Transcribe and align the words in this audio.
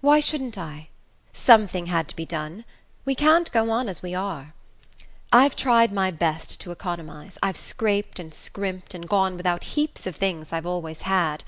"Why 0.00 0.18
shouldn't 0.18 0.58
I? 0.58 0.88
Something 1.32 1.86
had 1.86 2.08
to 2.08 2.16
be 2.16 2.26
done. 2.26 2.64
We 3.04 3.14
can't 3.14 3.48
go 3.52 3.70
on 3.70 3.88
as 3.88 4.02
we 4.02 4.12
are. 4.12 4.54
I've 5.32 5.54
tried 5.54 5.92
my 5.92 6.10
best 6.10 6.58
to 6.62 6.72
economize 6.72 7.38
I've 7.44 7.56
scraped 7.56 8.18
and 8.18 8.34
scrimped, 8.34 8.92
and 8.92 9.08
gone 9.08 9.36
without 9.36 9.62
heaps 9.78 10.04
of 10.04 10.16
things 10.16 10.52
I've 10.52 10.66
always 10.66 11.02
had. 11.02 11.44